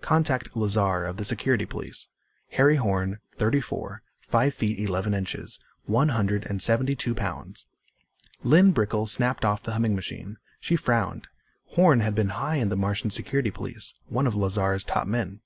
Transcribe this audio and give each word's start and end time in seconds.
Contact 0.00 0.56
Lazar 0.56 1.04
of 1.04 1.16
the 1.16 1.24
Security 1.24 1.64
Police. 1.64 2.08
Harry 2.50 2.74
Horn. 2.74 3.20
Thirty 3.30 3.60
four, 3.60 4.02
five 4.20 4.52
feet, 4.52 4.80
eleven 4.80 5.14
inches, 5.14 5.60
one 5.84 6.08
hundred 6.08 6.44
and 6.46 6.60
seventy 6.60 6.96
two 6.96 7.14
pounds." 7.14 7.66
Lynn 8.42 8.72
Brickel 8.72 9.06
snapped 9.06 9.44
off 9.44 9.62
the 9.62 9.74
humming 9.74 9.94
machine. 9.94 10.38
She 10.58 10.74
frowned. 10.74 11.28
Horn 11.68 12.00
had 12.00 12.16
been 12.16 12.30
high 12.30 12.56
in 12.56 12.68
the 12.68 12.74
Martian 12.76 13.12
Security 13.12 13.52
Police, 13.52 13.94
one 14.08 14.26
of 14.26 14.34
Lazar's 14.34 14.82
top 14.82 15.06
men. 15.06 15.38